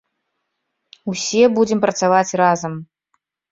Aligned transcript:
Усе 1.13 1.43
будзем 1.59 1.79
працаваць 1.85 2.35
разам. 2.45 2.73